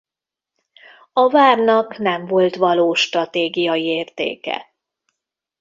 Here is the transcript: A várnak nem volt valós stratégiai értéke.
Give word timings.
A 1.13 1.29
várnak 1.29 1.97
nem 1.97 2.25
volt 2.25 2.55
valós 2.55 2.99
stratégiai 3.01 3.85
értéke. 3.85 4.73